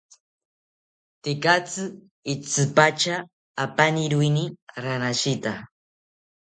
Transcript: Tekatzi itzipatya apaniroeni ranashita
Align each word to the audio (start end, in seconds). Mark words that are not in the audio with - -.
Tekatzi 1.23 1.83
itzipatya 2.33 3.15
apaniroeni 3.63 4.43
ranashita 4.83 5.51